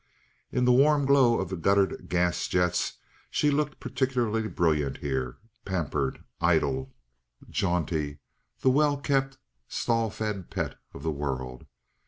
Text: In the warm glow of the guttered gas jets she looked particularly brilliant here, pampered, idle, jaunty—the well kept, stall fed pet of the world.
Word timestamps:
In 0.51 0.65
the 0.65 0.71
warm 0.73 1.05
glow 1.05 1.39
of 1.39 1.49
the 1.49 1.55
guttered 1.55 2.09
gas 2.09 2.47
jets 2.47 2.93
she 3.29 3.51
looked 3.51 3.79
particularly 3.79 4.47
brilliant 4.47 4.97
here, 4.97 5.37
pampered, 5.63 6.23
idle, 6.39 6.95
jaunty—the 7.47 8.69
well 8.71 8.97
kept, 8.97 9.37
stall 9.67 10.09
fed 10.09 10.49
pet 10.49 10.73
of 10.95 11.03
the 11.03 11.11
world. 11.11 11.67